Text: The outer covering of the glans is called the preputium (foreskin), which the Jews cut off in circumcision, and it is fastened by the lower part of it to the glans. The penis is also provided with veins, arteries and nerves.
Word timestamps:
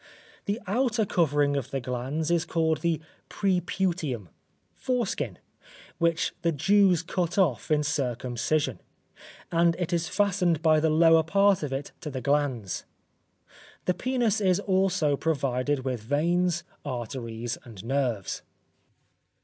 The 0.45 0.59
outer 0.65 1.05
covering 1.05 1.55
of 1.55 1.69
the 1.69 1.79
glans 1.79 2.31
is 2.31 2.43
called 2.43 2.79
the 2.81 2.99
preputium 3.29 4.29
(foreskin), 4.73 5.37
which 5.99 6.33
the 6.41 6.51
Jews 6.51 7.03
cut 7.03 7.37
off 7.37 7.69
in 7.69 7.83
circumcision, 7.83 8.79
and 9.51 9.75
it 9.77 9.93
is 9.93 10.09
fastened 10.09 10.63
by 10.63 10.79
the 10.79 10.89
lower 10.89 11.21
part 11.21 11.61
of 11.61 11.71
it 11.71 11.91
to 12.01 12.09
the 12.09 12.19
glans. 12.19 12.83
The 13.85 13.93
penis 13.93 14.41
is 14.41 14.59
also 14.61 15.15
provided 15.15 15.85
with 15.85 16.01
veins, 16.01 16.63
arteries 16.83 17.59
and 17.63 17.83
nerves. 17.85 18.41